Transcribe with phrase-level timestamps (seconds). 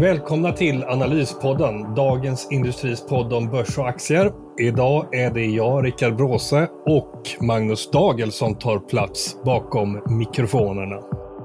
[0.00, 4.32] Välkomna till Analyspodden, Dagens Industris podd om börs och aktier.
[4.58, 10.96] Idag är det jag, Rickard Bråse och Magnus Dagel som tar plats bakom mikrofonerna.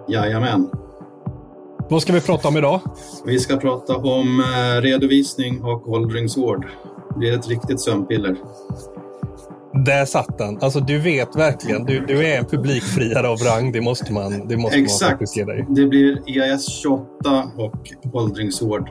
[0.08, 0.70] Jajamän.
[1.90, 2.80] Vad ska vi prata om idag?
[3.26, 6.68] Vi ska prata om eh, redovisning och åldringsvård.
[7.20, 8.36] Det är ett riktigt sömnpiller.
[9.74, 10.58] Där satt den.
[10.62, 13.72] Alltså du vet verkligen, du, du är en publikfriare av rang.
[13.72, 15.02] Det måste man, det måste Exakt.
[15.02, 15.66] man faktiskt ge dig.
[15.70, 17.06] Det blir EAS 28
[17.58, 18.90] och åldringsvård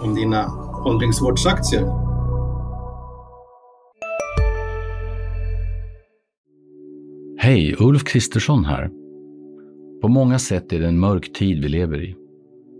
[0.00, 0.46] om dina
[0.86, 2.04] åldringsvårdsaktier.
[7.38, 8.90] Hej, Ulf Kristersson här.
[10.02, 12.14] På många sätt är det en mörk tid vi lever i.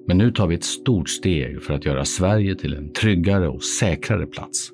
[0.06, 3.62] Men nu tar vi ett stort steg för att göra Sverige till en tryggare och
[3.62, 4.73] säkrare plats.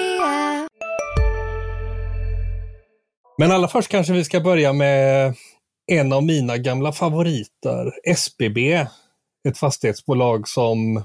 [3.41, 5.33] Men allra först kanske vi ska börja med
[5.91, 8.87] en av mina gamla favoriter, SBB.
[9.47, 11.03] Ett fastighetsbolag som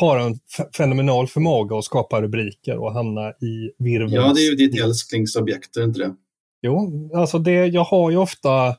[0.00, 0.38] har en
[0.76, 4.12] fenomenal förmåga att skapa rubriker och hamna i virveln.
[4.12, 6.14] Ja, det är ju ditt älsklingsobjekt, är det inte det?
[6.62, 8.76] Jo, alltså det, jag har ju ofta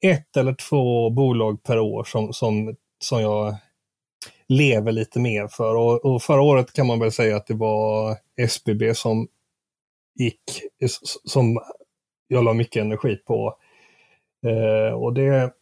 [0.00, 3.56] ett eller två bolag per år som, som, som jag
[4.48, 5.76] lever lite mer för.
[5.76, 9.28] Och, och förra året kan man väl säga att det var SBB som
[10.14, 10.42] gick,
[11.24, 11.58] som
[12.28, 13.56] jag la mycket energi på.
[14.46, 15.52] Eh, och det,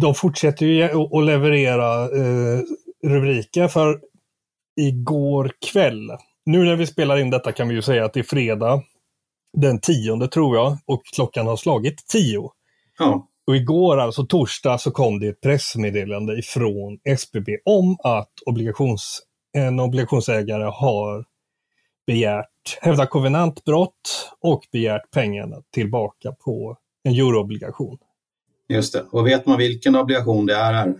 [0.00, 2.60] de fortsätter ju att leverera eh,
[3.04, 4.00] rubriker för
[4.80, 6.10] igår kväll.
[6.46, 8.82] Nu när vi spelar in detta kan vi ju säga att det är fredag
[9.56, 12.50] den tionde tror jag och klockan har slagit tio.
[12.98, 13.28] Ja.
[13.46, 19.22] Och igår, alltså torsdag, så kom det ett pressmeddelande ifrån SBB om att obligations,
[19.52, 21.24] en obligationsägare har
[22.08, 27.98] begärt, hävdat kovenantbrott och begärt pengarna tillbaka på en euroobligation.
[28.68, 29.04] Just det.
[29.10, 30.94] Och vet man vilken obligation det är här?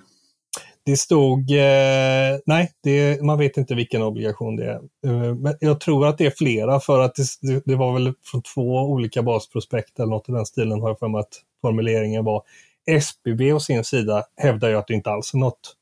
[0.85, 4.81] Det stod, eh, nej, det, man vet inte vilken obligation det är.
[5.07, 8.43] Eh, men jag tror att det är flera för att det, det, var väl från
[8.43, 12.43] två olika basprospekt eller något i den stilen har jag för mig att formuleringen var.
[12.91, 15.75] SBB å sin sida hävdar ju att det inte alls är något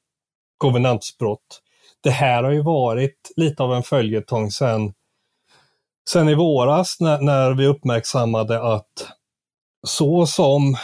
[0.58, 1.62] kovenantsbrott.
[2.00, 4.92] Det här har ju varit lite av en följetong sen,
[6.10, 9.12] sen i våras när, när vi uppmärksammade att
[9.86, 10.76] så som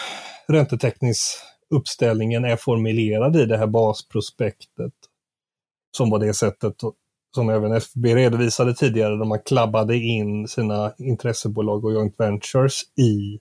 [0.48, 4.92] räntetäckningsuppställningen är formulerad i det här basprospektet,
[5.96, 6.74] som var det sättet
[7.34, 13.38] som även FB redovisade tidigare, där man klabbade in sina intressebolag och joint ventures i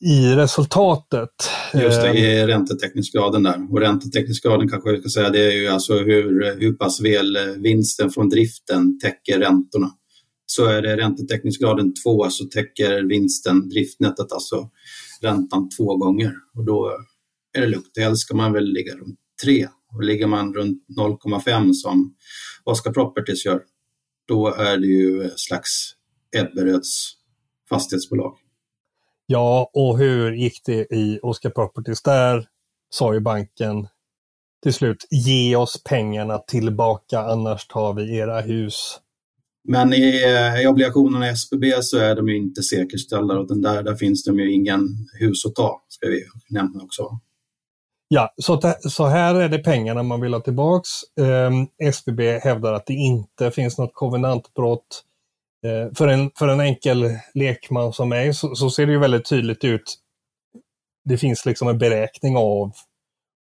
[0.00, 1.30] i resultatet.
[1.74, 3.72] Just det, i räntetäckningsgraden där.
[3.72, 8.10] Och räntetäckningsgraden kanske jag ska säga, det är ju alltså hur, hur pass väl vinsten
[8.10, 9.90] från driften täcker räntorna.
[10.46, 14.70] Så är det räntetäckningsgraden 2 så täcker vinsten driftnettet, alltså
[15.20, 16.32] räntan två gånger.
[16.54, 16.92] Och då
[17.56, 17.92] är det lugnt.
[17.98, 19.68] Helst ska man väl ligga runt 3.
[19.94, 22.14] Och ligger man runt 0,5 som
[22.64, 23.62] Oscar Properties gör,
[24.28, 25.94] då är det ju slags
[26.36, 27.12] Ebberöds
[27.68, 28.36] fastighetsbolag.
[29.30, 32.02] Ja, och hur gick det i Oscar Properties?
[32.02, 32.46] Där
[32.90, 33.88] sa ju banken
[34.62, 39.00] till slut, ge oss pengarna tillbaka, annars tar vi era hus.
[39.64, 40.22] Men i,
[40.62, 44.24] i obligationerna i SBB så är de ju inte säkerställda och den där, där finns
[44.24, 44.88] det ju ingen
[45.20, 47.20] hus att ta, ska vi nämna också.
[48.08, 50.88] Ja, så, så här är det pengarna man vill ha tillbaks.
[51.20, 55.04] Um, SBB hävdar att det inte finns något kovenantbrott.
[55.64, 59.28] Eh, för, en, för en enkel lekman som mig så, så, ser det ju väldigt
[59.28, 59.98] tydligt ut.
[61.04, 62.72] Det finns liksom en beräkning av,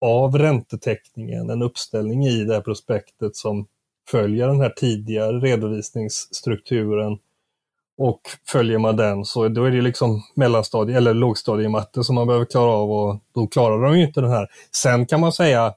[0.01, 3.67] av räntetäckningen, en uppställning i det här prospektet som
[4.09, 7.17] följer den här tidigare redovisningsstrukturen
[7.97, 12.45] och följer man den så då är det liksom mellanstadie eller lågstadiematte som man behöver
[12.45, 14.47] klara av och då klarar de ju inte den här.
[14.71, 15.73] Sen kan man säga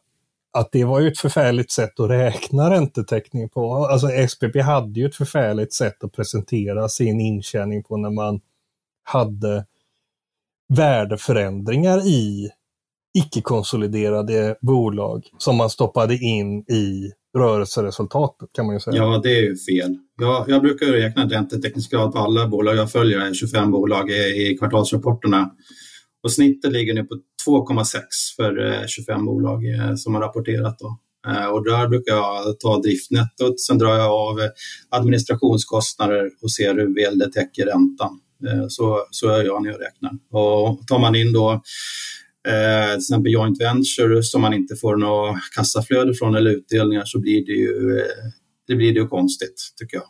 [0.56, 3.75] att det var ju ett förfärligt sätt att räkna räntetäckning på.
[3.75, 8.41] Alltså SPP hade ju ett förfärligt sätt att presentera sin intjäning på när man
[9.05, 9.64] hade
[10.69, 12.50] värdeförändringar i
[13.19, 18.97] icke-konsoliderade bolag som man stoppade in i rörelseresultatet kan man ju säga.
[18.97, 19.97] Ja, det är ju fel.
[20.20, 25.50] Jag, jag brukar räkna räntetäckningsgrad på alla bolag jag följer, 25 bolag i, i kvartalsrapporterna.
[26.26, 27.14] Och snittet ligger nu på
[27.49, 28.00] 2,6
[28.37, 30.78] för eh, 25 bolag eh, som har rapporterat.
[30.78, 30.99] Då.
[31.28, 34.38] Eh, och där brukar jag ta driftnettot, sen drar jag av
[34.88, 38.20] administrationskostnader och ser hur väl det täcker räntan.
[38.69, 40.12] Så, så gör jag när jag räknar.
[40.31, 41.62] Och tar man in då
[42.49, 47.20] Eh, till exempel joint venture som man inte får något kassaflöde från eller utdelningar så
[47.20, 48.02] blir det ju,
[48.67, 50.06] det blir det ju konstigt tycker jag.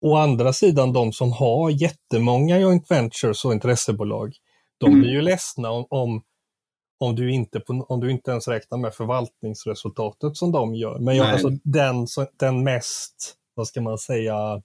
[0.00, 4.34] Å andra sidan de som har jättemånga joint ventures och intressebolag,
[4.78, 5.00] de mm.
[5.00, 6.22] blir ju ledsna om, om,
[6.98, 10.98] om, du inte på, om du inte ens räknar med förvaltningsresultatet som de gör.
[10.98, 12.06] Men jag, alltså, den,
[12.36, 14.62] den mest, vad ska man säga,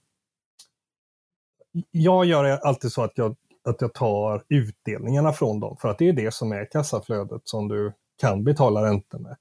[1.90, 6.08] jag gör alltid så att jag att jag tar utdelningarna från dem, för att det
[6.08, 9.36] är det som är kassaflödet som du kan betala räntor med.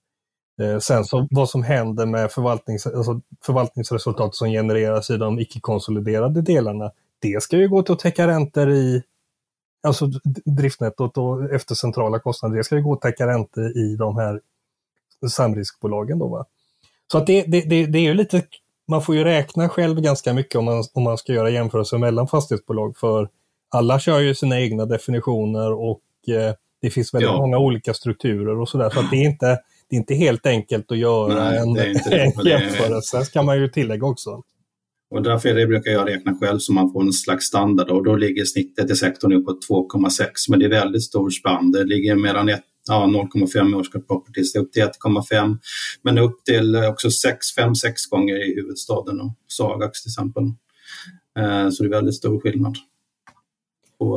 [0.61, 6.41] Eh, sen så vad som händer med förvaltnings, alltså förvaltningsresultat som genereras i de icke-konsoliderade
[6.41, 9.03] delarna, det ska ju gå till att täcka räntor i
[9.83, 10.09] alltså
[10.45, 14.41] driftnettot och efter centrala kostnader, det ska ju gå att täcka räntor i de här
[15.29, 16.19] samriskbolagen.
[16.19, 16.45] Då, va?
[17.11, 18.43] Så att det, det, det, det är ju lite,
[18.87, 22.27] man får ju räkna själv ganska mycket om man, om man ska göra jämförelser mellan
[22.27, 23.29] fastighetsbolag för
[23.69, 27.37] alla kör ju sina egna definitioner och eh, det finns väldigt ja.
[27.37, 28.89] många olika strukturer och sådär.
[28.89, 31.69] Så att det, är inte, det är inte helt enkelt att göra Nej, en,
[32.37, 34.43] en jämförelse, det kan man ju tillägga också.
[35.11, 38.15] Och därför det brukar jag räkna själv så man får en slags standard och då
[38.15, 41.71] ligger snittet i sektorn nu på 2,6 men det är väldigt stor spann.
[41.71, 42.49] Det ligger mellan
[42.87, 45.57] ja, 0,5 årskap properties upp till 1,5
[46.01, 47.73] men upp till också 5-6
[48.09, 50.43] gånger i huvudstaden och Sagax till exempel.
[51.39, 52.75] Eh, så det är väldigt stor skillnad.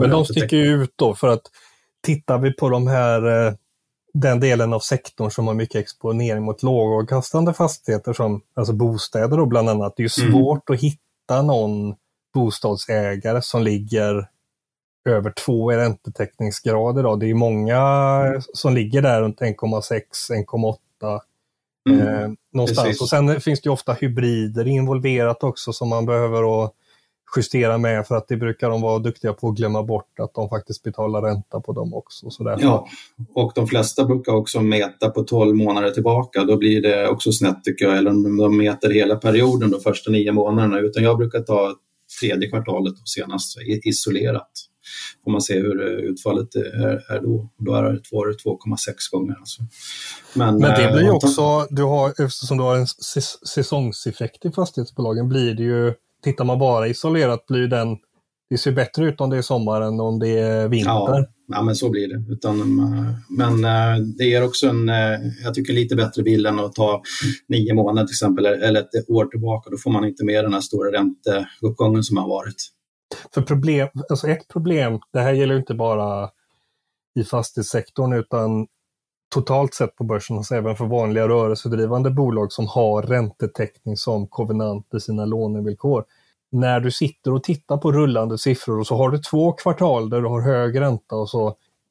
[0.00, 1.42] Men de sticker ju ut då för att
[2.02, 3.54] tittar vi på de här, eh,
[4.14, 9.46] den delen av sektorn som har mycket exponering mot lågavkastande fastigheter som alltså bostäder då
[9.46, 9.94] bland annat.
[9.96, 10.32] Det är ju mm.
[10.32, 10.76] svårt mm.
[10.76, 11.94] att hitta någon
[12.34, 14.28] bostadsägare som ligger
[15.08, 17.20] över två i räntetäckningsgrad idag.
[17.20, 17.80] Det är många
[18.54, 20.00] som ligger där runt 1,6,
[20.30, 21.20] 1,8
[21.90, 22.08] mm.
[22.08, 22.86] eh, någonstans.
[22.86, 23.02] Precis.
[23.02, 26.74] Och sen finns det ofta hybrider involverat också som man behöver att
[27.36, 30.48] justera med för att det brukar de vara duktiga på att glömma bort att de
[30.48, 32.30] faktiskt betalar ränta på dem också.
[32.30, 32.62] Så därför...
[32.64, 32.88] Ja,
[33.34, 36.44] och de flesta brukar också mäta på 12 månader tillbaka.
[36.44, 37.98] Då blir det också snett tycker jag.
[37.98, 40.78] Eller om de mäter hela perioden, de första nio månaderna.
[40.78, 41.74] Utan jag brukar ta
[42.20, 44.50] tredje kvartalet och senast isolerat.
[45.24, 47.50] Får man se hur utfallet är, är då.
[47.58, 49.34] Då är det 2,6 gånger.
[49.38, 49.62] Alltså.
[50.34, 52.86] Men, Men det blir ju eh, också, du har, eftersom du har en
[53.46, 57.96] säsongseffekt i fastighetsbolagen, blir det ju tittar man bara isolerat blir den,
[58.50, 60.90] det ser bättre ut om det är sommar än om det är vinter.
[60.90, 62.32] Ja, ja men så blir det.
[62.32, 62.56] Utan,
[63.28, 67.02] men eh, det ger också en, eh, jag tycker lite bättre bild än att ta
[67.48, 69.70] nio månader till exempel, eller ett år tillbaka.
[69.70, 72.70] Då får man inte med den här stora ränteuppgången som har varit.
[73.34, 76.30] För problem, alltså ett problem, det här gäller inte bara
[77.20, 78.66] i fastighetssektorn utan
[79.28, 84.94] totalt sett på börsen, alltså även för vanliga rörelsedrivande bolag som har räntetäckning som kovenant
[84.94, 86.04] i sina lånevillkor.
[86.52, 90.20] När du sitter och tittar på rullande siffror och så har du två kvartal där
[90.20, 91.46] du har hög ränta och så,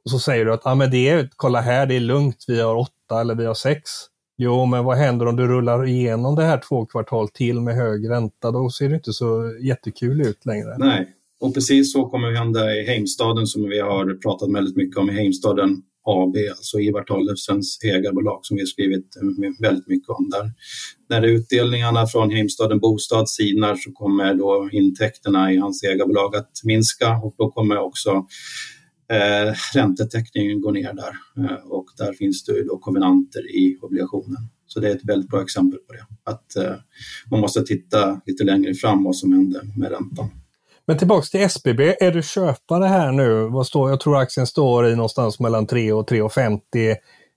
[0.05, 2.61] och så säger du att ah, men det är, kolla här, det är lugnt, vi
[2.61, 3.89] har åtta eller vi har sex.
[4.37, 8.09] Jo, men vad händer om du rullar igenom det här två kvartal till med hög
[8.09, 8.51] ränta?
[8.51, 10.77] Då ser det inte så jättekul ut längre.
[10.77, 14.97] Nej, och precis så kommer det hända i Heimstaden som vi har pratat väldigt mycket
[14.97, 19.17] om i Heimstaden AB, alltså Ivar Tollefsens ägarbolag som vi har skrivit
[19.59, 20.29] väldigt mycket om.
[20.29, 20.51] Där.
[21.09, 27.09] När utdelningarna från Heimstaden Bostad sinar så kommer då intäkterna i hans ägarbolag att minska
[27.23, 28.09] och då kommer också
[29.11, 34.49] eh, räntetäckningen gå ner där eh, och där finns det då kovenanter i obligationen.
[34.65, 36.31] Så det är ett väldigt bra exempel på det.
[36.31, 36.75] Att eh,
[37.31, 40.29] man måste titta lite längre fram vad som händer med räntan.
[40.87, 43.49] Men tillbaks till SBB, är du köpare här nu?
[43.51, 46.95] Vad står, jag tror aktien står i någonstans mellan 3 och 3,50.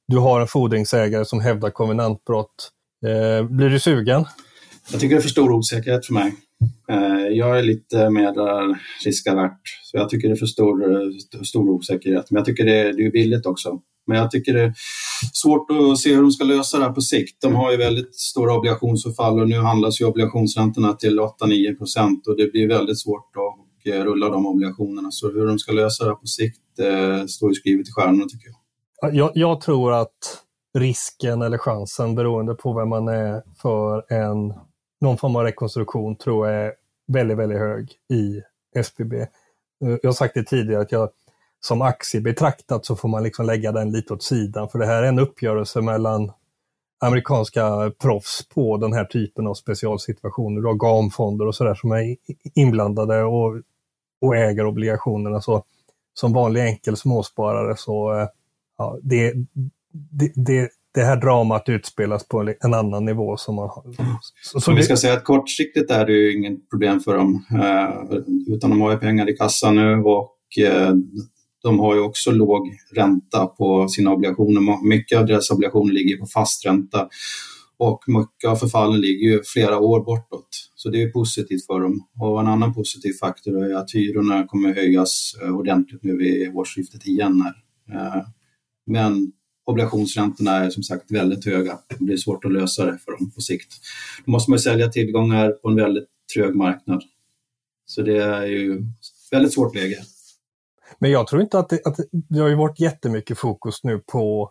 [0.09, 2.71] Du har en fordringsägare som hävdar konvenantbrott.
[3.07, 4.25] Eh, blir du sugen?
[4.93, 6.35] Jag tycker det är för stor osäkerhet för mig.
[6.91, 8.35] Eh, jag är lite mer
[9.05, 12.31] riskavärt, så jag tycker det är för stor, stor osäkerhet.
[12.31, 13.81] Men jag tycker det, det är billigt också.
[14.07, 14.75] Men jag tycker det är
[15.33, 17.43] svårt att se hur de ska lösa det här på sikt.
[17.43, 22.37] De har ju väldigt stora obligationsförfall och nu handlas ju obligationsräntorna till 8-9 procent och
[22.37, 25.11] det blir väldigt svårt att rulla de obligationerna.
[25.11, 28.25] Så hur de ska lösa det här på sikt eh, står ju skrivet i stjärnorna
[28.25, 29.15] tycker jag.
[29.15, 29.31] jag.
[29.35, 30.43] Jag tror att
[30.79, 34.55] risken eller chansen beroende på vem man är för en
[35.01, 36.73] någon form av rekonstruktion tror jag är
[37.13, 38.43] väldigt, väldigt hög i
[38.79, 39.15] SBB.
[39.15, 39.29] Eh,
[40.03, 41.09] jag har sagt det tidigare att jag
[41.61, 45.03] som aktie betraktat så får man liksom lägga den lite åt sidan för det här
[45.03, 46.33] är en uppgörelse mellan
[47.01, 50.61] amerikanska proffs på den här typen av specialsituationer.
[50.61, 52.17] Du har GAM-fonder och sådär som är
[52.55, 53.61] inblandade och,
[54.21, 55.41] och äger obligationerna.
[55.41, 55.65] Så
[56.15, 58.29] som vanlig enkel småsparare så eh,
[58.79, 59.33] ja, det,
[59.93, 63.37] det, det, det här dramat utspelas på en annan nivå.
[63.37, 63.85] Som man har.
[64.43, 68.19] Så, så vi ska säga att kortsiktigt är det ju inget problem för dem, eh,
[68.55, 70.95] utan de har ju pengar i kassan nu och eh,
[71.67, 74.89] de har ju också låg ränta på sina obligationer.
[74.89, 77.09] Mycket av deras obligationer ligger på fast ränta
[77.79, 80.49] och mycket av förfallen ligger ju flera år bortåt.
[80.75, 82.01] Så det är positivt för dem.
[82.21, 87.07] Och en annan positiv faktor är att hyrorna kommer höjas eh, ordentligt nu vid årsskiftet
[87.07, 87.43] igen.
[87.43, 87.55] Här.
[87.97, 88.23] Eh,
[88.87, 89.33] men
[89.67, 91.79] obligationsräntorna är som sagt väldigt höga.
[91.89, 93.73] Det blir svårt att lösa det för dem på sikt.
[94.25, 97.03] Då måste man sälja tillgångar på en väldigt trög marknad.
[97.87, 98.83] Så det är ju
[99.31, 99.99] väldigt svårt läge.
[100.99, 104.51] Men jag tror inte att det, att det har ju varit jättemycket fokus nu på,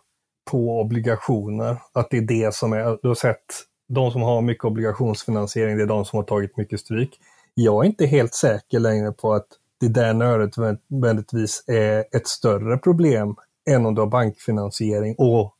[0.50, 1.76] på obligationer.
[1.92, 3.44] Att det är det som är, du har sett
[3.88, 7.18] de som har mycket obligationsfinansiering, det är de som har tagit mycket stryk.
[7.54, 9.46] Jag är inte helt säker längre på att
[9.80, 13.36] det där nödvändigtvis är ett större problem
[13.70, 15.56] än om du har bankfinansiering och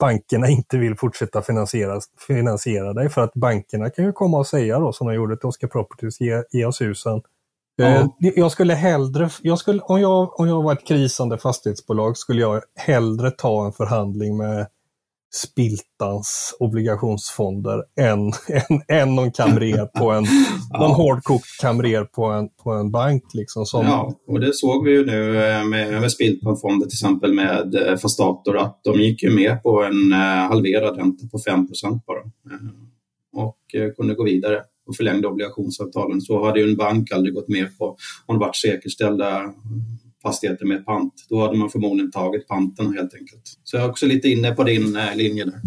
[0.00, 3.08] bankerna inte vill fortsätta finansiera, finansiera dig.
[3.08, 6.20] För att bankerna kan ju komma och säga då, som de gjorde till Oscar Properties,
[6.20, 7.22] ge, ge oss husen.
[7.78, 8.08] Mm.
[8.18, 12.62] Jag skulle hellre, jag skulle, om, jag, om jag var ett krisande fastighetsbolag skulle jag
[12.76, 14.66] hellre ta en förhandling med
[15.34, 18.18] Spiltans obligationsfonder än,
[18.68, 20.24] än, än någon kamrer på en,
[20.70, 20.80] ja.
[20.80, 23.22] någon hårdkokt kamrer på en, på en bank.
[23.34, 23.86] Liksom, som...
[23.86, 27.96] Ja, och det såg vi ju nu eh, med, med Spiltan-fonder till exempel med eh,
[27.96, 31.68] Fastator att de gick ju med på en eh, halverad ränta på 5
[32.06, 32.20] bara
[33.34, 33.58] och
[33.96, 34.62] kunde gå vidare
[34.92, 36.20] och förlängde obligationsavtalen.
[36.20, 37.96] Så hade ju en bank aldrig gått med på
[38.26, 39.54] om det varit säkerställda
[40.22, 41.14] fastigheter med pant.
[41.28, 43.42] Då hade man förmodligen tagit panten helt enkelt.
[43.64, 45.60] Så jag är också lite inne på din eh, linje där.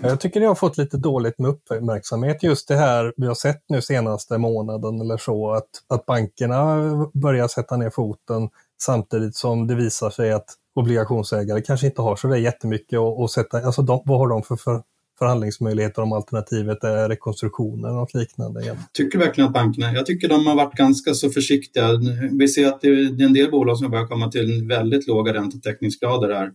[0.00, 3.64] Jag tycker det har fått lite dåligt med uppmärksamhet just det här vi har sett
[3.68, 6.76] nu senaste månaden eller så att, att bankerna
[7.14, 8.48] börjar sätta ner foten
[8.82, 13.30] samtidigt som det visar sig att obligationsägare kanske inte har så där jättemycket att, att
[13.30, 14.82] sätta, alltså de, vad har de för, för
[15.18, 18.62] förhandlingsmöjligheter om alternativet är rekonstruktion eller något liknande.
[18.62, 18.76] Igen.
[18.92, 21.88] Tycker verkligen att bankerna, jag tycker de har varit ganska så försiktiga.
[22.32, 26.34] Vi ser att det är en del bolag som börjar komma till väldigt låga räntetäckningsgrader
[26.34, 26.50] här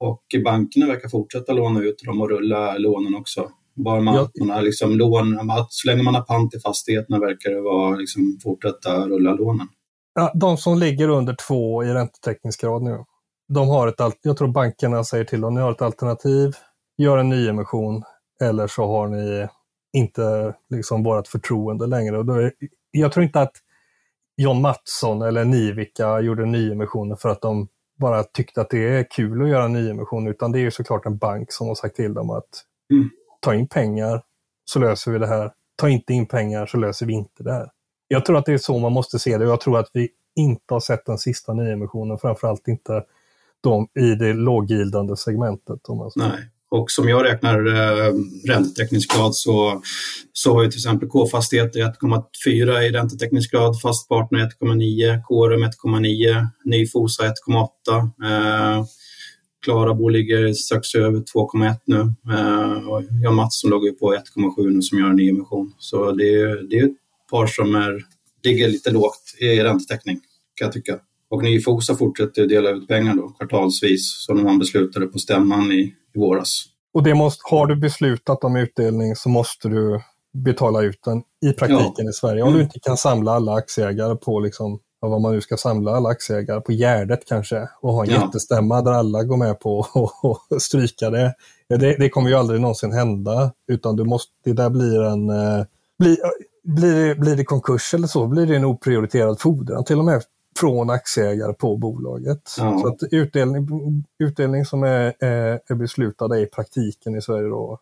[0.00, 3.50] och bankerna verkar fortsätta låna ut dem och rulla lånen också.
[3.76, 4.30] Bara man, ja.
[4.38, 8.38] man har liksom lån, så länge man har pant i fastigheterna verkar det vara liksom
[8.42, 9.68] fortsätta rulla lånen.
[10.14, 13.04] Ja, de som ligger under två i räntetäckningsgrad nu,
[13.48, 16.56] de har ett, jag tror bankerna säger till dem, ni har ett alternativ,
[16.96, 18.02] gör en nyemission
[18.40, 19.48] eller så har ni
[19.92, 22.18] inte liksom vårt förtroende längre.
[22.18, 22.52] Och är,
[22.90, 23.52] jag tror inte att
[24.36, 29.42] John Mattsson eller Nivika gjorde nyemissioner för att de bara tyckte att det är kul
[29.42, 32.30] att göra nyemission, utan det är ju såklart en bank som har sagt till dem
[32.30, 33.10] att mm.
[33.40, 34.22] ta in pengar
[34.64, 35.52] så löser vi det här.
[35.76, 37.70] Ta inte in pengar så löser vi inte det här.
[38.08, 40.08] Jag tror att det är så man måste se det och jag tror att vi
[40.36, 43.04] inte har sett den sista nyemissionen, framförallt inte
[43.60, 45.88] de i det låggildande segmentet.
[45.88, 46.50] Om man Nej.
[46.74, 48.12] Och som jag räknar eh,
[48.48, 49.82] räntetäckningsgrad så,
[50.32, 57.68] så har ju till exempel K-fastigheter 1,4 i räntetäckningsgrad, Fastpartner 1,9, Kårum 1,9, Nyfosa 1,8.
[58.24, 58.84] Eh,
[59.64, 64.82] Klarabo ligger strax över 2,1 nu eh, och Mats Mattsson låg ju på 1,7 nu
[64.82, 65.74] som gör en nyemission.
[65.78, 66.96] Så det är, det är ett
[67.30, 68.04] par som är,
[68.42, 70.20] ligger lite lågt i räntetäckning
[70.54, 70.98] kan jag tycka.
[71.30, 76.18] Och Nyfosa fortsätter dela ut pengar då, kvartalsvis som man beslutade på stämman i, i
[76.18, 76.64] våras.
[76.94, 80.00] Och det måste, har du beslutat om utdelning så måste du
[80.34, 82.10] betala ut den i praktiken ja.
[82.10, 82.42] i Sverige.
[82.42, 82.58] Om mm.
[82.58, 86.60] du inte kan samla alla aktieägare på liksom, vad man nu ska samla alla aktieägare
[86.60, 88.24] på Gärdet kanske och ha en ja.
[88.24, 89.86] jättestämma där alla går med på
[90.50, 91.34] att stryka det.
[91.68, 91.96] Det.
[91.98, 92.08] det.
[92.08, 95.64] kommer ju aldrig någonsin hända utan du måste, det där blir en eh,
[95.98, 96.16] blir,
[96.64, 100.22] blir, blir det konkurs eller så blir det en oprioriterad fordran till och med
[100.58, 102.54] från aktieägare på bolaget.
[102.58, 102.78] Ja.
[102.78, 103.68] Så att utdelning,
[104.18, 107.78] utdelning som är, är, är beslutad i praktiken i Sverige då.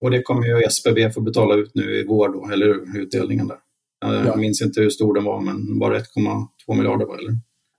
[0.00, 3.58] Och det kommer ju SBB få betala ut nu i vår då, eller utdelningen där.
[4.00, 4.36] Jag ja.
[4.36, 7.32] minns inte hur stor den var, men bara 1,2 miljarder var eller?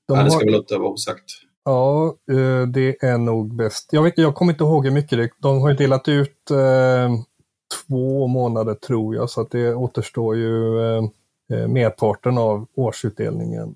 [0.07, 1.25] De Nej, det ska väl inte vara osagt.
[1.63, 3.89] Ja, eh, det är nog bäst.
[3.91, 7.09] Jag, vet, jag kommer inte ihåg hur mycket det De har ju delat ut eh,
[7.87, 11.03] två månader tror jag, så att det återstår ju eh,
[11.53, 13.75] eh merparten av årsutdelningen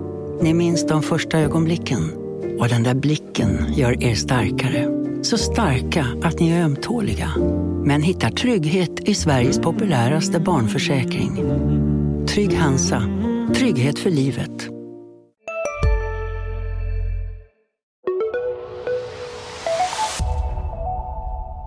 [0.41, 2.13] Ni minns de första ögonblicken.
[2.59, 4.87] Och den där blicken gör er starkare.
[5.23, 7.31] Så starka att ni är ömtåliga.
[7.85, 11.35] Men hittar trygghet i Sveriges populäraste barnförsäkring.
[12.27, 13.03] Trygg Hansa.
[13.55, 14.69] Trygghet för livet.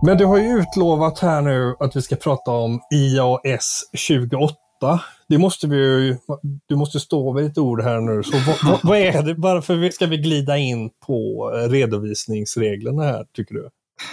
[0.06, 4.54] Men du har ju utlovat här nu att vi ska prata om IAS 28.
[5.28, 6.16] Det måste vi ju,
[6.66, 8.22] du måste stå vid ett ord här nu.
[8.22, 13.24] Så vad, vad, vad är det, varför ska vi glida in på eh, redovisningsreglerna här,
[13.36, 13.68] tycker du?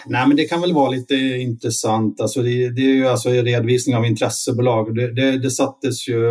[0.05, 2.21] Nej, men det kan väl vara lite intressant.
[2.21, 4.95] Alltså det, det är ju alltså redovisning av intressebolag.
[4.95, 6.25] Det, det, det sattes ju,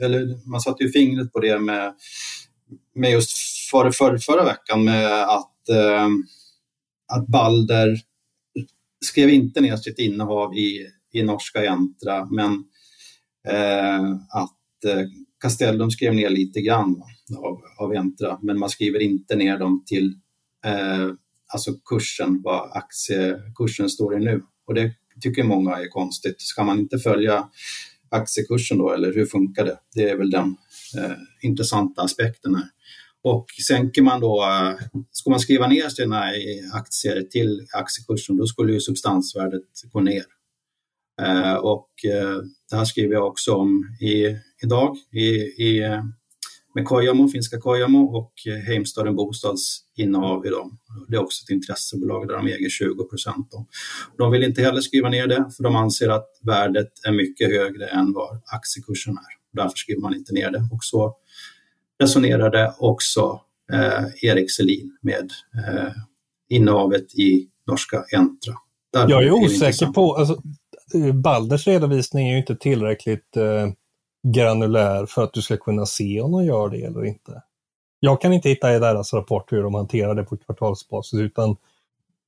[0.00, 1.94] eller man satte ju fingret på det med,
[2.94, 3.30] med just
[3.70, 6.08] för, för, förra veckan med att, eh,
[7.12, 7.98] att Balder
[9.04, 12.64] skrev inte ner sitt innehav i, i norska Entra, men
[13.48, 15.06] Eh, att eh,
[15.40, 17.02] Castellum skrev ner lite grann
[17.36, 20.14] av, av Entra, men man skriver inte ner dem till
[20.64, 21.08] eh,
[21.52, 24.42] alltså kursen, vad aktiekursen står i nu.
[24.66, 26.40] Och det tycker många är konstigt.
[26.40, 27.48] Ska man inte följa
[28.10, 29.78] aktiekursen då, eller hur funkar det?
[29.94, 30.56] Det är väl den
[30.98, 32.68] eh, intressanta aspekten här.
[33.22, 38.46] Och sänker man då, eh, ska man skriva ner sina eh, aktier till aktiekursen, då
[38.46, 40.24] skulle ju substansvärdet gå ner.
[41.22, 42.36] Eh, och eh,
[42.70, 45.26] det här skriver jag också om i, idag i,
[45.64, 46.00] i,
[46.74, 48.32] med Kojamo, finska Kojamo och
[48.66, 50.78] Heimstaden Bostads innehav i dem.
[51.08, 53.48] Det är också ett intressebolag där de äger 20 procent.
[54.18, 57.86] De vill inte heller skriva ner det för de anser att värdet är mycket högre
[57.86, 59.62] än vad aktiekursen är.
[59.62, 60.68] Därför skriver man inte ner det.
[60.72, 61.16] Och så
[62.00, 63.40] resonerade också
[63.72, 65.30] eh, Erik Selin med
[65.68, 65.92] eh,
[66.48, 68.54] innehavet i norska Entra.
[68.92, 70.42] Därför jag är osäker på, alltså,
[71.14, 73.68] Balders redovisning är ju inte tillräckligt eh,
[74.34, 77.42] granulär för att du ska kunna se om de gör det eller inte.
[78.00, 81.56] Jag kan inte hitta i deras rapport hur de hanterar det på kvartalsbasis utan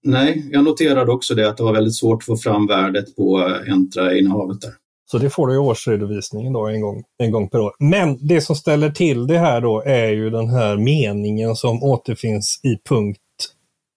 [0.03, 3.39] Nej, jag noterade också det att det var väldigt svårt att få fram värdet på
[3.67, 4.73] Entra-innehavet där.
[5.11, 7.73] Så det får du i årsredovisningen då en gång, en gång per år.
[7.79, 12.61] Men det som ställer till det här då är ju den här meningen som återfinns
[12.63, 13.21] i punkt,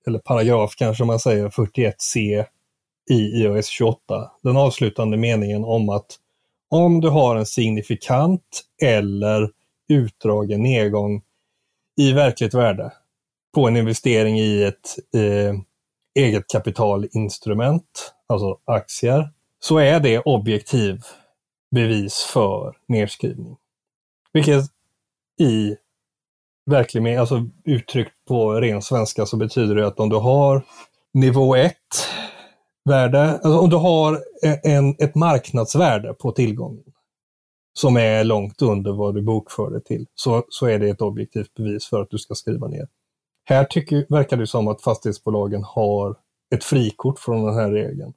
[0.08, 2.45] eller paragraf kanske man säger, 41c
[3.10, 4.32] i iOS 28.
[4.43, 6.19] Den avslutande meningen om att
[6.69, 9.52] om du har en signifikant eller
[9.88, 11.22] utdragen nedgång
[11.98, 12.93] i verkligt värde
[13.56, 15.56] på en investering i ett eh,
[16.15, 21.02] eget kapitalinstrument, alltså aktier, så är det objektiv
[21.72, 23.58] bevis för nedskrivning.
[24.34, 24.63] Vilket
[25.39, 25.76] i
[26.65, 30.63] verklig mening, alltså uttryckt på ren svenska så betyder det att om du har
[31.13, 31.76] nivå 1
[32.89, 36.84] värde, alltså om du har e-, en, ett marknadsvärde på tillgången
[37.73, 41.54] som är långt under vad du bokför det till, så, så är det ett objektivt
[41.54, 42.88] bevis för att du ska skriva ner.
[43.45, 46.15] Här tycker, verkar det som att fastighetsbolagen har
[46.56, 48.13] ett frikort från den här regeln.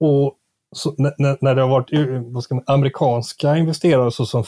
[0.00, 0.34] Och
[0.76, 4.44] så, när, när det har varit eh, vad ska man, amerikanska investerare så som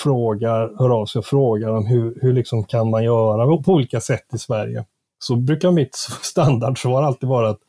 [0.00, 4.00] frågar, hör av sig och frågar om hur, hur liksom kan man göra på olika
[4.00, 4.84] sätt i Sverige.
[5.18, 7.60] Så brukar mitt standardsvar alltid vara att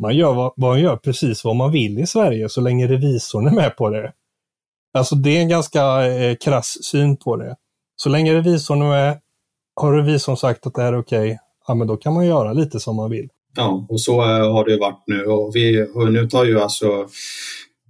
[0.00, 3.50] man gör, vad, man gör precis vad man vill i Sverige så länge revisorn är
[3.50, 4.12] med på det.
[4.94, 7.56] Alltså det är en ganska eh, krass syn på det.
[7.96, 9.20] Så länge revisorn är med,
[9.74, 11.36] har revisorn sagt att det här är okej, okay,
[11.66, 13.28] ja men då kan man göra lite som man vill.
[13.56, 15.24] Ja, och så eh, har det varit nu.
[15.24, 17.08] Och, vi, och nu tar ju alltså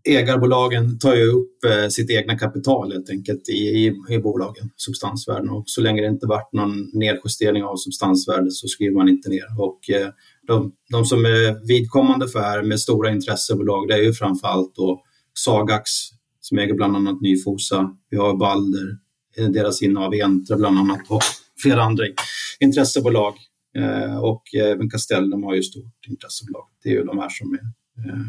[0.05, 5.51] ägarbolagen tar ju upp eh, sitt egna kapital helt enkelt i, i, i bolagen, substansvärden.
[5.51, 9.61] Och så länge det inte varit någon nedjustering av substansvärdet så skriver man inte ner.
[9.61, 10.09] Och eh,
[10.51, 15.03] de, de som är vidkommande för här med stora intressebolag det är ju framförallt då
[15.35, 15.91] Sagax
[16.41, 17.97] som äger bland annat Nyfosa.
[18.11, 18.99] Vi har Balder,
[19.37, 21.23] eh, deras innehav Entra bland annat och
[21.63, 22.05] flera andra
[22.61, 23.35] intressebolag
[23.77, 26.67] Eh, och även Castellum har ju stort intressebolag.
[26.83, 27.59] Det är ju de här som är...
[28.09, 28.21] Eh...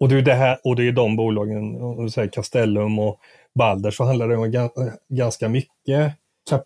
[0.00, 3.20] Och det är det här, och det är de bolagen, om du säger Castellum och
[3.54, 4.70] Balder, så handlar det om
[5.08, 6.14] ganska mycket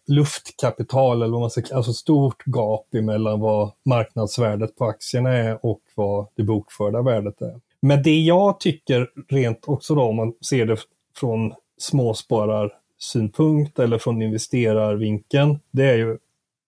[0.06, 5.80] luftkapital, eller vad man säger, alltså stort gap emellan vad marknadsvärdet på aktierna är och
[5.94, 7.60] vad det bokförda värdet är.
[7.82, 10.76] Men det jag tycker rent också då, om man ser det
[11.16, 16.18] från småspararsynpunkt eller från investerarvinkeln, det är ju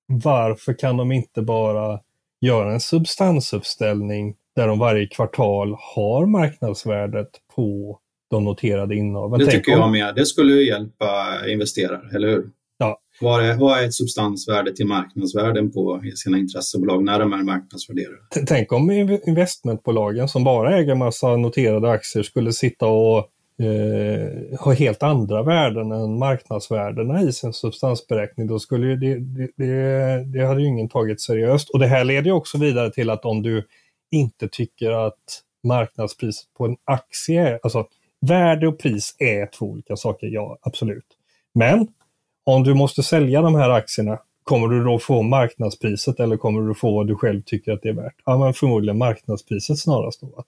[0.06, 2.00] varför kan de inte bara
[2.40, 7.98] göra en substansuppställning där de varje kvartal har marknadsvärdet på
[8.30, 9.38] de noterade innehaven.
[9.38, 10.14] Det tycker jag med.
[10.14, 12.50] Det skulle ju hjälpa investerare, eller hur?
[13.20, 18.16] Vad är, vad är ett substansvärde till marknadsvärden på sina intressebolag när de är marknadsvärderade?
[18.46, 18.90] Tänk om
[19.26, 23.18] investmentbolagen som bara äger massa noterade aktier skulle sitta och
[23.62, 28.46] eh, ha helt andra värden än marknadsvärdena i sin substansberäkning.
[28.46, 31.70] Då skulle det, det, det, det hade ju ingen tagit seriöst.
[31.70, 33.66] Och det här leder också vidare till att om du
[34.10, 37.86] inte tycker att marknadspriset på en aktie, alltså
[38.20, 41.06] värde och pris är två olika saker, ja absolut.
[41.54, 41.88] Men
[42.46, 46.74] om du måste sälja de här aktierna, kommer du då få marknadspriset eller kommer du
[46.74, 48.14] få vad du själv tycker att det är värt?
[48.24, 50.20] Ja, men förmodligen marknadspriset snarast.
[50.20, 50.44] Då.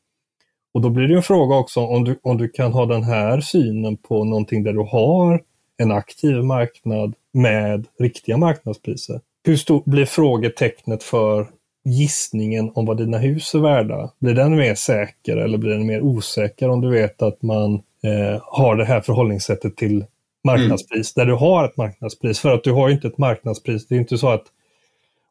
[0.75, 3.41] Och då blir det en fråga också om du, om du kan ha den här
[3.41, 5.43] synen på någonting där du har
[5.77, 9.21] en aktiv marknad med riktiga marknadspriser.
[9.45, 11.47] Hur stort blir frågetecknet för
[11.85, 14.11] gissningen om vad dina hus är värda?
[14.19, 18.43] Blir den mer säker eller blir den mer osäker om du vet att man eh,
[18.43, 20.05] har det här förhållningssättet till
[20.53, 21.27] marknadspris, mm.
[21.27, 22.39] där du har ett marknadspris.
[22.39, 23.87] För att du har ju inte ett marknadspris.
[23.87, 24.45] Det är inte så att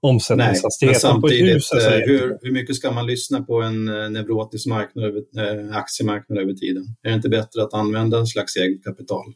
[0.01, 3.87] omsättningshastigheten på ett hus är så eh, hur, hur mycket ska man lyssna på en
[3.87, 6.83] eh, neurotisk marknad, äh, aktiemarknad över tiden?
[7.03, 9.33] Är det inte bättre att använda en slags eget kapital?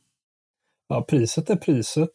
[0.89, 2.12] Ja, priset är priset.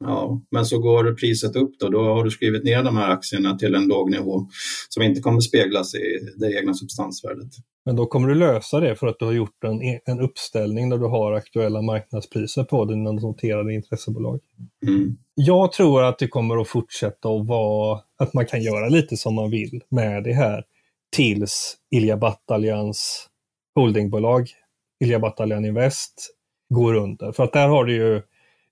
[0.00, 3.58] Ja, men så går priset upp då, då har du skrivit ner de här aktierna
[3.58, 4.48] till en låg nivå
[4.88, 7.48] som inte kommer speglas i det egna substansvärdet.
[7.84, 10.98] Men då kommer du lösa det för att du har gjort en, en uppställning där
[10.98, 14.40] du har aktuella marknadspriser på dina noterade intressebolag.
[14.86, 15.16] Mm.
[15.34, 19.34] Jag tror att det kommer att fortsätta att vara att man kan göra lite som
[19.34, 20.64] man vill med det här
[21.16, 23.28] tills Ilja Battaljans
[23.74, 24.48] holdingbolag,
[25.04, 26.14] Ilja Bataljan Invest,
[26.74, 27.32] går under.
[27.32, 28.22] För att där har du ju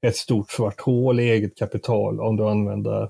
[0.04, 3.08] ett stort svart hål i eget kapital om du använder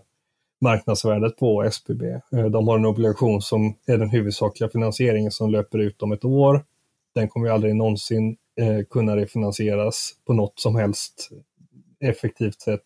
[0.60, 2.02] marknadsvärdet på SBB.
[2.02, 6.24] Eh, de har en obligation som är den huvudsakliga finansieringen som löper ut om ett
[6.24, 6.64] år.
[7.14, 11.30] Den kommer ju aldrig någonsin eh, kunna refinansieras på något som helst
[12.00, 12.82] effektivt sätt.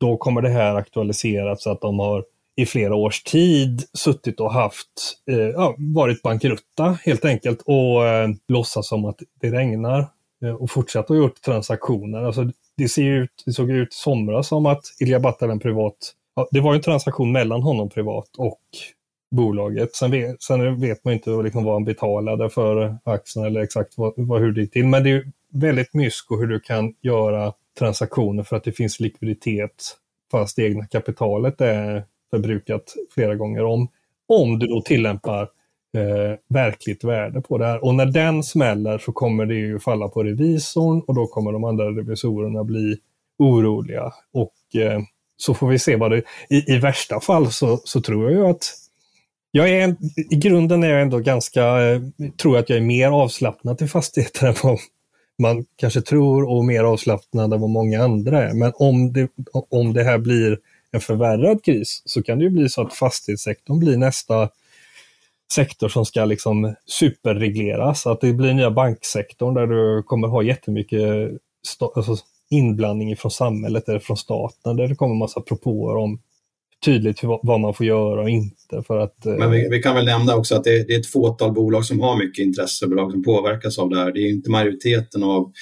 [0.00, 2.24] Då kommer det här aktualiseras så att de har
[2.56, 4.88] i flera års tid suttit och haft,
[5.30, 10.06] eh, ja, varit bankrutta helt enkelt och eh, låtsas som att det regnar
[10.44, 12.22] Eh, och fortsatt att gjort transaktioner.
[12.22, 16.48] Alltså, det, ser ut, det såg ut i somras som att Ilja Battalen privat ja,
[16.50, 18.60] det var en transaktion mellan honom privat och
[19.30, 19.94] bolaget.
[19.94, 24.12] Sen vet, sen vet man inte liksom vad han betalade för aktien eller exakt vad,
[24.16, 24.86] vad, hur det gick till.
[24.86, 29.96] Men det är väldigt mysko hur du kan göra transaktioner för att det finns likviditet
[30.30, 33.88] fast det egna kapitalet är förbrukat flera gånger om.
[34.28, 35.48] Om du då tillämpar
[35.96, 37.84] eh, verkligt värde på det här.
[37.84, 41.64] Och när den smäller så kommer det ju falla på revisorn och då kommer de
[41.64, 42.96] andra revisorerna bli
[43.38, 44.12] oroliga.
[44.32, 45.00] Och eh,
[45.36, 46.22] så får vi se vad det...
[46.48, 48.72] I, i värsta fall så, så tror jag ju att
[49.50, 49.96] jag är,
[50.30, 52.00] I grunden är jag ändå ganska, eh,
[52.42, 54.78] tror att jag är mer avslappnad till fastigheter än vad
[55.38, 58.54] man kanske tror och mer avslappnad än vad många andra är.
[58.54, 59.28] Men om det,
[59.70, 60.58] om det här blir
[60.92, 64.48] en förvärrad kris så kan det ju bli så att fastighetssektorn blir nästa
[65.52, 68.06] sektor som ska liksom superregleras.
[68.06, 71.30] Att det blir nya banksektorn där du kommer ha jättemycket
[71.80, 72.16] alltså
[72.50, 76.20] inblandning från samhället eller från staten där det kommer massa propåer om
[76.84, 78.82] tydligt vad man får göra och inte.
[78.86, 81.06] För att, eh, Men vi, vi kan väl nämna också att det, det, är ett
[81.06, 84.12] fåtal bolag som har mycket intressebolag som påverkas av det här.
[84.12, 85.52] Det är inte majoriteten av,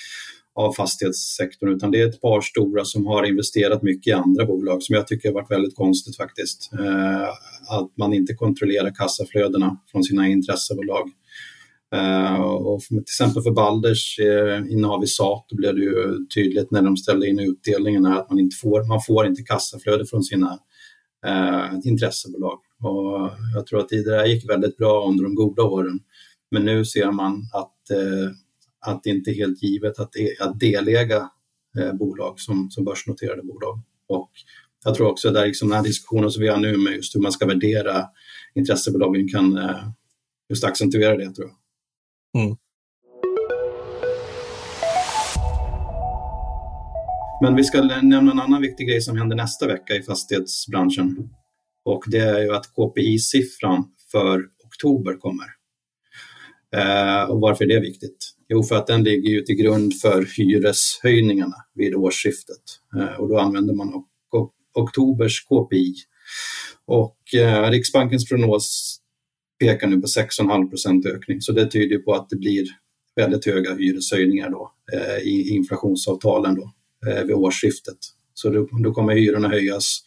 [0.55, 4.83] av fastighetssektorn utan det är ett par stora som har investerat mycket i andra bolag
[4.83, 6.71] som jag tycker har varit väldigt konstigt faktiskt.
[6.73, 7.29] Eh,
[7.69, 11.11] att man inte kontrollerar kassaflödena från sina intressebolag.
[11.95, 16.27] Eh, och för, till exempel för Balders eh, innehav i SAT då blev det ju
[16.35, 20.23] tydligt när de ställde in utdelningen att man inte får, man får inte kassaflöde från
[20.23, 20.59] sina
[21.27, 22.59] eh, intressebolag.
[22.83, 26.01] Och jag tror att det där gick väldigt bra under de goda åren.
[26.51, 28.31] Men nu ser man att, eh,
[28.85, 31.31] att det inte är helt givet att, att deläga
[31.99, 33.83] bolag som, som börsnoterade bolag.
[34.09, 34.31] Och
[34.85, 37.21] jag tror också att liksom den här diskussionen som vi har nu med just hur
[37.21, 38.05] man ska värdera
[38.55, 39.61] intressebolagen kan
[40.49, 41.57] just accentuera det tror jag.
[42.43, 42.57] Mm.
[47.45, 51.31] Men vi ska nämna en annan viktig grej som händer nästa vecka i fastighetsbranschen.
[51.85, 55.47] Och det är ju att KPI-siffran för oktober kommer.
[56.77, 58.34] Eh, och varför är det viktigt?
[58.49, 62.63] Jo, för att den ligger ju till grund för hyreshöjningarna vid årsskiftet.
[62.97, 64.05] Eh, och då använder man
[64.75, 65.95] oktobers KPI.
[66.87, 68.97] Och eh, Riksbankens prognos
[69.61, 71.41] pekar nu på 6,5 procent ökning.
[71.41, 72.67] Så det tyder på att det blir
[73.17, 76.73] väldigt höga hyreshöjningar då, eh, i inflationsavtalen då,
[77.27, 77.99] vid årsskiftet.
[78.35, 80.01] Så då, då kommer hyrorna höjas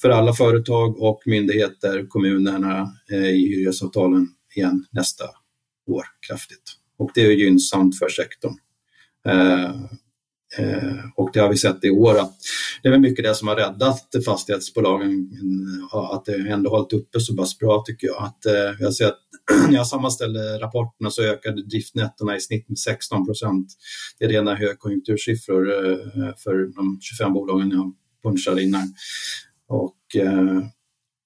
[0.00, 5.24] för alla företag och myndigheter, kommunerna i hyresavtalen igen nästa
[5.86, 6.78] år kraftigt.
[6.98, 8.54] Och det är gynnsamt för sektorn.
[9.26, 9.74] Eh,
[10.56, 12.36] Eh, och det har vi sett i år att
[12.82, 15.30] det är mycket det som har räddat fastighetsbolagen,
[15.92, 18.22] eh, att det ändå hållit uppe så pass bra tycker jag.
[18.22, 19.18] Att, eh, jag ser att
[19.68, 23.72] när jag sammanställde rapporterna så ökade driftnettorna i snitt med 16 procent.
[24.18, 28.94] Det är rena högkonjunktursiffror eh, för de 25 bolagen jag punchade innan.
[29.68, 30.62] Och, eh,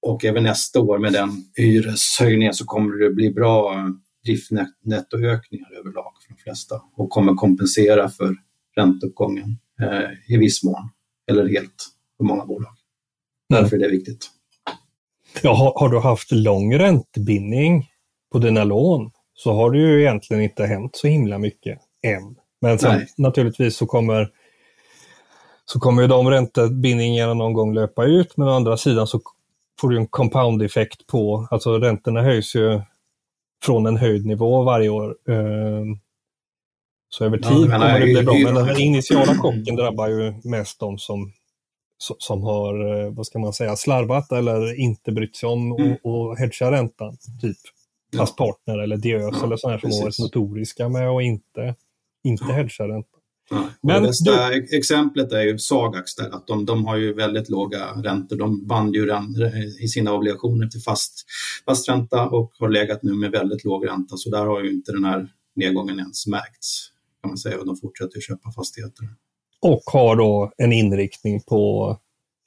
[0.03, 3.89] och även nästa år med den hyreshöjningen så kommer det bli bra eh,
[4.25, 8.35] driftnettoökningar överlag för de flesta och kommer kompensera för
[8.77, 10.91] ränteuppgången eh, i viss mån,
[11.31, 12.73] eller helt, för många bolag.
[13.49, 14.31] Därför är det viktigt.
[15.43, 17.89] Ja, har, har, du haft lång räntebindning
[18.33, 22.37] på dina lån så har det ju egentligen inte hänt så himla mycket än.
[22.61, 24.31] Men sen, naturligtvis så kommer,
[25.65, 29.21] så kommer ju de räntebindningarna någon gång löpa ut, men å andra sidan så
[29.81, 32.81] får du en compound-effekt på, alltså räntorna höjs ju
[33.62, 35.16] från en höjd nivå varje år.
[35.29, 35.85] Eh,
[37.09, 38.53] så över tid ja, kommer det bli bra.
[38.53, 41.33] Men den initiala chocken drabbar ju mest de som,
[42.18, 45.96] som har, eh, vad ska man säga, slarvat eller inte brytt sig om mm.
[46.03, 47.16] och, hedga räntan.
[47.40, 47.57] Typ
[48.16, 51.75] Fast Partner eller Diös ja, eller sådana som har varit notoriska med att inte,
[52.25, 52.55] inte ja.
[52.55, 53.12] hedga räntan.
[53.81, 54.76] Men det bästa du...
[54.76, 58.37] exemplet är ju Sagax där, att de, de har ju väldigt låga räntor.
[58.37, 59.09] De band ju
[59.81, 61.24] i sina obligationer till fast,
[61.64, 64.92] fast ränta och har legat nu med väldigt låg ränta, så där har ju inte
[64.92, 69.09] den här nedgången ens märkts kan man säga och de fortsätter köpa fastigheter.
[69.61, 71.96] Och har då en inriktning på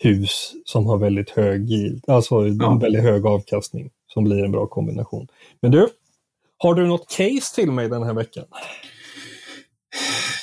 [0.03, 2.79] hus som har väldigt hög yield, alltså ja.
[2.81, 5.27] väldigt hög avkastning som blir en bra kombination.
[5.61, 5.87] Men du,
[6.57, 8.45] har du något case till mig den här veckan?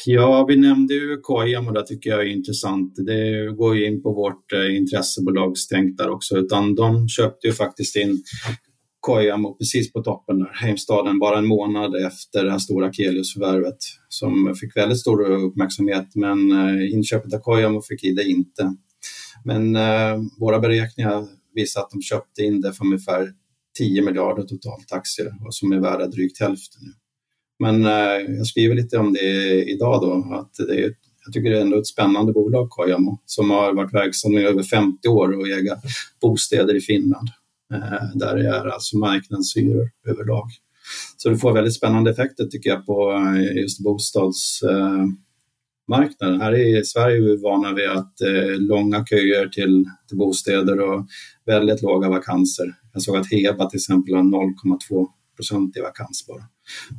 [0.07, 2.95] Ja, vi nämnde ju KIM och det tycker jag är intressant.
[2.97, 7.97] Det går ju in på vårt eh, intressebolagstänk där också, utan de köpte ju faktiskt
[7.97, 8.23] in
[9.01, 13.77] Kojamo precis på toppen där, Heimstaden, bara en månad efter det här stora Kelius-förvärvet
[14.09, 16.07] som fick väldigt stor uppmärksamhet.
[16.15, 18.77] Men eh, inköpet av Kojamo fick Ida det inte.
[19.45, 23.33] Men eh, våra beräkningar visar att de köpte in det för ungefär
[23.79, 26.93] 10 miljarder totalt aktier och som är värda drygt hälften nu.
[27.63, 30.95] Men eh, jag skriver lite om det idag då, att det är,
[31.25, 34.63] jag tycker det är ändå ett spännande bolag, Kojamo, som har varit verksam i över
[34.63, 35.77] 50 år och äga
[36.23, 37.29] bostäder i Finland.
[37.75, 40.51] Eh, där det är alltså marknadshyror överlag.
[41.17, 45.15] Så det får väldigt spännande effekter tycker jag på eh, just bostadsmarknaden.
[46.21, 50.81] Eh, Här i Sverige är vi vana vid att eh, långa köer till, till bostäder
[50.81, 51.07] och
[51.47, 52.75] väldigt låga vakanser.
[52.93, 56.43] Jag såg att Heba till exempel har 0,2 procent i vakans bara.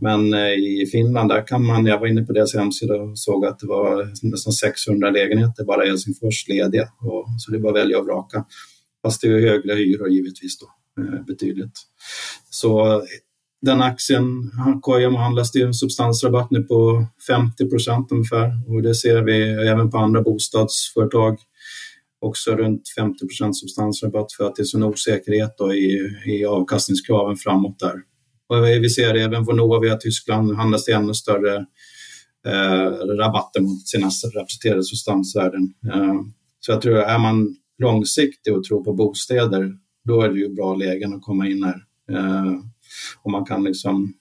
[0.01, 3.45] Men eh, i Finland, där kan man, jag var inne på deras hemsida och såg
[3.45, 6.89] att det var nästan 600 lägenheter bara i Helsingfors lediga.
[7.01, 8.45] Och, så det är bara att välja och vraka.
[9.01, 10.65] Fast det är högre hyror givetvis då,
[11.03, 11.79] eh, betydligt.
[12.49, 13.01] Så eh,
[13.61, 19.21] den aktien, KM handlas det en substansrabatt nu på 50 procent ungefär och det ser
[19.21, 21.37] vi även på andra bostadsföretag.
[22.21, 27.35] Också runt 50 procent substansrabatt för att det är sån osäkerhet då i, i avkastningskraven
[27.35, 27.95] framåt där.
[28.53, 31.55] Och vi ser även Vonovia, Tyskland, handlas det ännu större
[32.47, 35.73] eh, rabatter mot sina rapporterade substansvärden.
[35.93, 36.13] Eh,
[36.59, 39.73] så jag tror, är man långsiktig och tror på bostäder,
[40.05, 41.83] då är det ju bra lägen att komma in här.
[42.11, 42.53] Eh,
[43.23, 44.13] och man kan liksom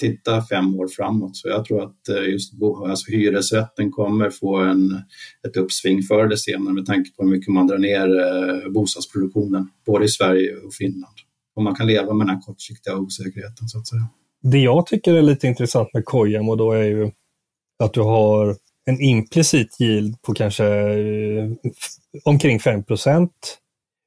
[0.00, 1.36] titta fem år framåt.
[1.36, 2.52] Så jag tror att eh, just
[2.86, 5.02] alltså hyresrätten kommer få en,
[5.48, 9.68] ett uppsving förr eller senare med tanke på hur mycket man drar ner eh, bostadsproduktionen,
[9.86, 11.14] både i Sverige och Finland.
[11.58, 14.08] Och man kan leva med den här kortsiktiga osäkerheten så att säga.
[14.42, 17.10] Det jag tycker är lite intressant med Kojamo då är ju
[17.78, 21.50] att du har en implicit yield på kanske eh,
[22.24, 23.58] omkring 5 procent.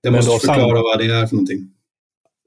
[0.01, 0.73] Jag måste förklara samma...
[0.73, 1.69] vad det är för någonting.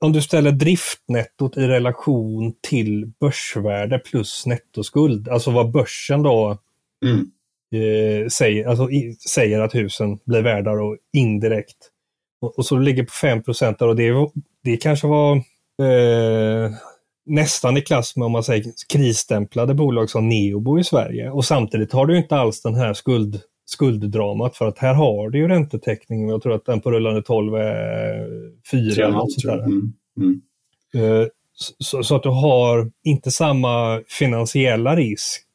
[0.00, 6.58] Om du ställer driftnettot i relation till börsvärde plus nettoskuld, alltså vad börsen då
[7.04, 7.30] mm.
[7.74, 11.90] eh, säger, alltså, i, säger att husen blir värda och indirekt.
[12.44, 14.12] Och, så ligger på 5 procent och det,
[14.64, 15.36] det kanske var
[15.82, 16.70] eh,
[17.26, 21.30] nästan i klass med om man säger krisstämplade bolag som Neobo i Sverige.
[21.30, 25.38] Och samtidigt har du inte alls den här skuld, skulddramat för att här har du
[25.38, 26.28] ju räntetäckning.
[26.28, 28.28] Jag tror att den på rullande 12 är
[28.70, 30.40] 4 eller något sånt mm, mm.
[30.94, 31.26] Eh,
[31.78, 35.46] så, så, att du har inte samma finansiella risk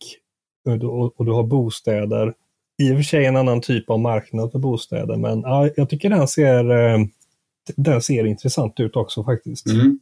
[0.65, 2.33] och, och, du har bostäder.
[2.79, 6.09] I och för sig en annan typ av marknad för bostäder, men ja, jag tycker
[6.09, 6.99] den ser, eh,
[7.75, 9.67] den ser intressant ut också faktiskt.
[9.67, 9.99] Mm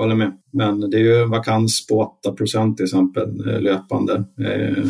[0.00, 0.32] håller med.
[0.52, 4.24] Men det är ju vakans på 8 procent till exempel eh, löpande.
[4.38, 4.84] Eh,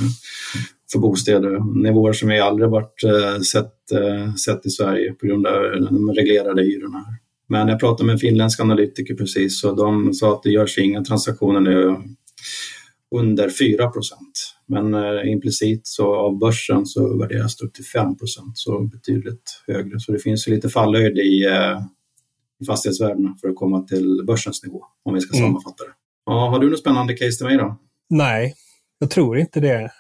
[0.93, 1.83] för bostäder.
[1.83, 5.55] Nivåer som vi aldrig varit eh, sett, eh, sett i Sverige på grund av
[5.91, 7.05] de reglerade hyrorna.
[7.49, 11.05] Men jag pratade med en finländsk analytiker precis och de sa att det görs inga
[11.05, 11.97] transaktioner nu
[13.11, 14.57] under 4 procent.
[14.67, 19.63] Men eh, implicit så av börsen så värderas det upp till 5 procent, så betydligt
[19.67, 20.01] högre.
[20.01, 21.81] Så det finns ju lite fallhöjd i, eh,
[22.61, 25.49] i fastighetsvärdena för att komma till börsens nivå, om vi ska mm.
[25.49, 25.93] sammanfatta det.
[26.27, 27.77] Ja, har du något spännande case till mig då?
[28.11, 28.55] Nej,
[28.99, 29.91] jag tror inte det.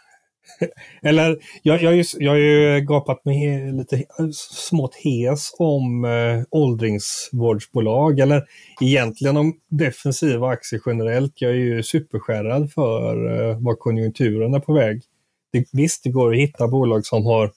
[1.02, 8.44] Eller, jag, jag, jag har ju gapat mig lite smått hes om eh, åldringsvårdsbolag, eller
[8.80, 11.32] egentligen om defensiva aktier generellt.
[11.40, 15.02] Jag är ju superskärrad för eh, vad konjunkturen är på väg.
[15.52, 17.52] Det, visst, det går att hitta bolag som har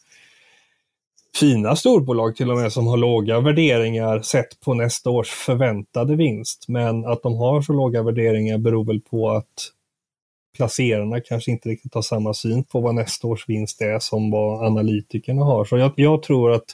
[1.40, 6.66] fina storbolag till och med som har låga värderingar sett på nästa års förväntade vinst.
[6.68, 9.70] Men att de har så låga värderingar beror väl på att
[10.58, 14.66] placerarna kanske inte riktigt har samma syn på vad nästa års vinst är som vad
[14.66, 15.66] analytikerna har.
[15.66, 16.66] Så jag, jag tror att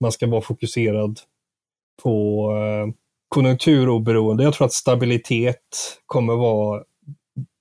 [0.00, 1.20] man ska vara fokuserad
[2.02, 2.94] på eh,
[3.28, 4.44] konjunkturoberoende.
[4.44, 6.82] Jag tror att stabilitet kommer vara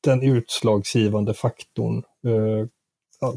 [0.03, 2.67] den utslagsgivande faktorn eh,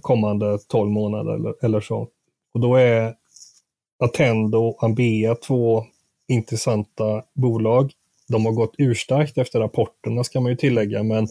[0.00, 2.08] kommande 12 månader eller, eller så.
[2.54, 3.14] Och då är
[3.98, 5.84] Attendo och Ambea två
[6.28, 7.92] intressanta bolag.
[8.28, 11.28] De har gått urstarkt efter rapporterna ska man ju tillägga, men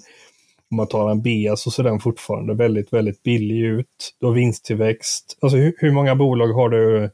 [0.72, 4.16] om man tar en BA så ser den fortfarande väldigt, väldigt billig ut.
[4.20, 5.38] Du har vinsttillväxt.
[5.42, 7.10] Alltså hur, hur många bolag har du,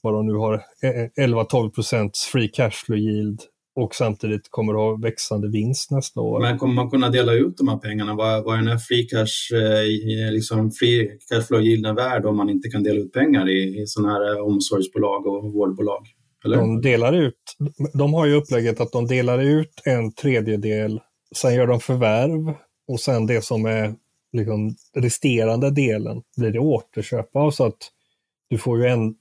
[0.00, 0.62] vad de nu har,
[1.20, 3.40] 11-12 procents free cash flow yield
[3.76, 6.40] och samtidigt kommer du ha växande vinst nästa år.
[6.40, 8.14] Men kommer man kunna dela ut de här pengarna?
[8.14, 12.36] Vad, vad är den här free cash, eh, liksom free cash flow yielden värd om
[12.36, 16.06] man inte kan dela ut pengar i, i sådana här omsorgsbolag och vårdbolag?
[16.44, 16.56] Eller?
[16.56, 17.56] De delar ut,
[17.94, 21.00] de har ju upplägget att de delar ut en tredjedel
[21.34, 22.54] Sen gör de förvärv
[22.88, 23.94] och sen det som är
[24.32, 27.92] liksom resterande delen blir det återköp av så att
[28.48, 29.14] du får ju en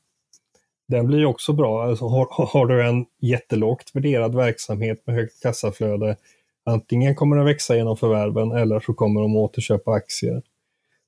[0.88, 1.84] den blir också bra.
[1.84, 6.18] Alltså har, har, du en jättelågt värderad verksamhet med högt kassaflöde,
[6.66, 10.42] antingen kommer den växa genom förvärven eller så kommer de återköpa aktier.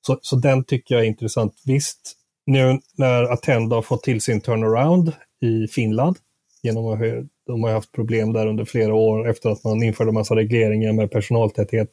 [0.02, 1.54] Så, så den tycker jag är intressant.
[1.66, 6.18] Visst, nu när Attendo har fått till sin turnaround i Finland
[6.64, 7.00] genom att
[7.48, 11.12] de har haft problem där under flera år efter att man införde massa regleringar med
[11.12, 11.90] personaltäthet.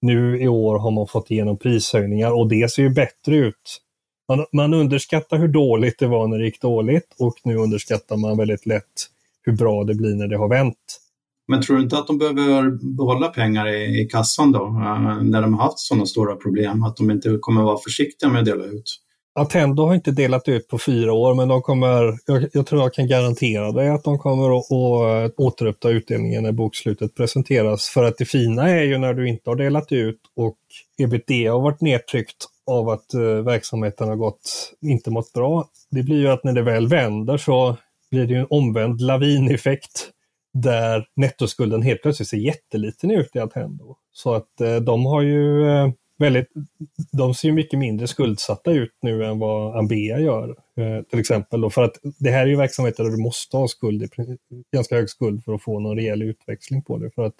[0.00, 3.80] Nu i år har man fått igenom prishöjningar och det ser ju bättre ut.
[4.28, 8.36] Man, man underskattar hur dåligt det var när det gick dåligt och nu underskattar man
[8.36, 9.10] väldigt lätt
[9.42, 11.00] hur bra det blir när det har vänt.
[11.48, 15.42] Men tror du inte att de behöver behålla pengar i, i kassan då, eh, när
[15.42, 16.82] de har haft sådana stora problem?
[16.82, 19.00] Att de inte kommer vara försiktiga med att dela ut?
[19.38, 22.94] Attendo har inte delat ut på fyra år, men de kommer, jag, jag tror jag
[22.94, 27.88] kan garantera dig att de kommer att, att återuppta utdelningen när bokslutet presenteras.
[27.88, 30.56] För att det fina är ju när du inte har delat ut och
[30.98, 35.68] ebitda har varit nedtryckt av att eh, verksamheten har gått, inte mått bra.
[35.90, 37.76] Det blir ju att när det väl vänder så
[38.10, 40.10] blir det en omvänd lavineffekt
[40.54, 43.96] där nettoskulden helt plötsligt ser jätteliten ut i Attendo.
[44.12, 46.48] Så att eh, de har ju eh, väldigt,
[47.12, 50.48] de ser mycket mindre skuldsatta ut nu än vad Ambea gör.
[50.48, 53.68] Eh, till exempel då, för att det här är ju verksamheter där du måste ha
[53.68, 54.10] skuld,
[54.74, 57.10] ganska hög skuld för att få någon rejäl utväxling på det.
[57.14, 57.34] För att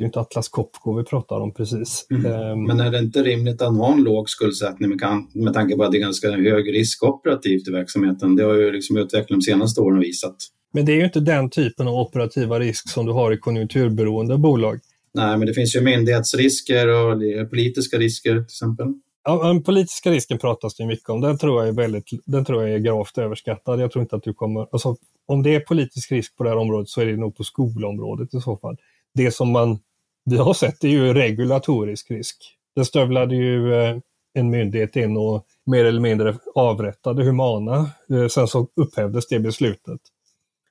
[0.00, 2.06] det är inte Atlas Copco vi pratar om precis.
[2.10, 2.32] Mm.
[2.32, 5.00] Um, Men är det inte rimligt att ha en låg skuldsättning med,
[5.34, 8.36] med tanke på att det är ganska hög risk operativt i verksamheten?
[8.36, 10.36] Det har ju liksom utvecklingen de senaste åren visat.
[10.72, 14.38] Men det är ju inte den typen av operativa risk som du har i konjunkturberoende
[14.38, 14.80] bolag.
[15.14, 18.86] Nej, men det finns ju myndighetsrisker och politiska risker till exempel.
[19.24, 21.20] Ja, den politiska risken pratas det mycket om.
[21.20, 23.80] Den tror jag är, väldigt, den tror jag är gravt överskattad.
[23.80, 24.66] Jag tror inte att du kommer...
[24.72, 24.96] Alltså,
[25.26, 28.34] om det är politisk risk på det här området så är det nog på skolområdet
[28.34, 28.76] i så fall.
[29.14, 29.78] Det som man
[30.24, 32.36] vi har sett är ju regulatorisk risk.
[32.74, 33.96] Det stövlade ju eh,
[34.34, 37.90] en myndighet in och mer eller mindre avrättade Humana.
[38.10, 40.00] Eh, sen så upphävdes det beslutet.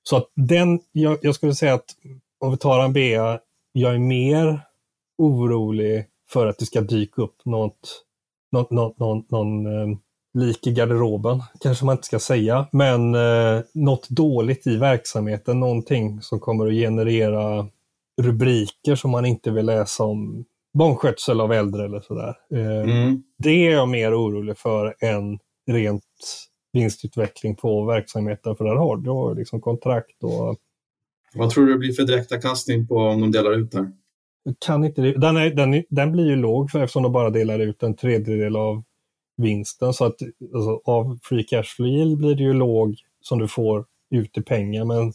[0.03, 1.95] Så att den, jag, jag skulle säga att
[2.39, 3.39] om vi tar Ambea
[3.71, 4.61] jag är mer
[5.17, 8.05] orolig för att det ska dyka upp något,
[8.51, 9.97] något, något, något någon eh,
[10.33, 16.21] lik i garderoben, kanske man inte ska säga, men eh, något dåligt i verksamheten, någonting
[16.21, 17.67] som kommer att generera
[18.21, 20.45] rubriker som man inte vill läsa om
[20.77, 22.35] barnskötsel av äldre eller sådär.
[22.53, 23.23] Eh, mm.
[23.37, 25.39] Det är jag mer orolig för än
[25.71, 26.03] rent
[26.73, 28.97] vinstutveckling på verksamheten, för där har
[29.33, 30.57] du liksom kontrakt och
[31.33, 33.93] vad tror du det blir för direktavkastning på om de delar ut den?
[34.65, 37.83] Kan inte, den, är, den, den blir ju låg för eftersom de bara delar ut
[37.83, 38.83] en tredjedel av
[39.37, 39.93] vinsten.
[39.93, 40.15] Så att
[40.55, 44.85] alltså, av free cash flow blir det ju låg som du får ut i pengar.
[44.85, 45.13] Men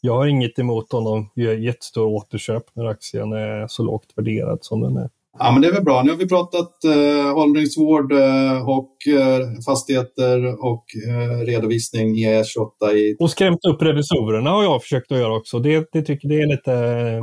[0.00, 4.58] jag har inget emot om de gör jättestora återköp när aktien är så lågt värderad
[4.60, 5.10] som den är.
[5.38, 6.02] Ja, men det är väl bra.
[6.02, 13.16] Nu har vi pratat eh, åldringsvård eh, och eh, fastigheter och eh, redovisning E28 i...
[13.18, 15.58] Och skrämt upp revisorerna har jag försökt att göra också.
[15.58, 16.70] Det, det tycker det är lite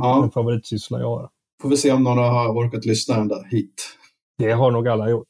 [0.02, 0.24] Ja.
[0.24, 1.28] en favoritsyssla jag har.
[1.62, 3.74] Får vi se om några har orkat lyssna ända hit.
[4.38, 5.28] Det har nog alla gjort.